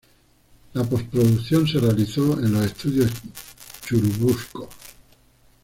[0.73, 3.11] La posproducción se realizó en los Estudios
[3.85, 4.67] Churubusco.